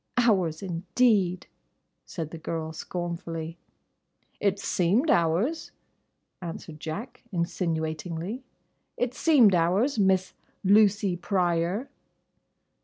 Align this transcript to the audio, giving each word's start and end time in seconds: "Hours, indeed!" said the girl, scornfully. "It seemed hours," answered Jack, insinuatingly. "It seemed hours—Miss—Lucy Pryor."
"Hours, 0.17 0.63
indeed!" 0.63 1.45
said 2.07 2.31
the 2.31 2.39
girl, 2.39 2.73
scornfully. 2.73 3.59
"It 4.39 4.57
seemed 4.57 5.11
hours," 5.11 5.73
answered 6.41 6.79
Jack, 6.79 7.21
insinuatingly. 7.31 8.43
"It 8.97 9.13
seemed 9.13 9.53
hours—Miss—Lucy 9.53 11.17
Pryor." 11.17 11.87